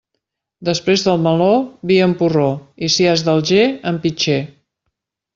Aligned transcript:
Després 0.67 1.01
del 1.07 1.19
meló, 1.25 1.49
vi 1.91 1.97
en 2.05 2.15
porró, 2.21 2.45
i 2.87 2.89
si 2.97 3.05
és 3.15 3.25
d'Alger, 3.27 3.63
en 3.93 4.01
pitxer. 4.07 4.39